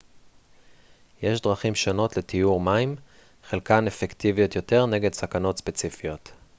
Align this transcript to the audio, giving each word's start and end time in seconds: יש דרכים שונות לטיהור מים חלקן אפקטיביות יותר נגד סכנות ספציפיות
יש 1.23 1.41
דרכים 1.41 1.75
שונות 1.75 2.17
לטיהור 2.17 2.59
מים 2.61 2.95
חלקן 3.43 3.87
אפקטיביות 3.87 4.55
יותר 4.55 4.85
נגד 4.85 5.13
סכנות 5.13 5.57
ספציפיות 5.57 6.31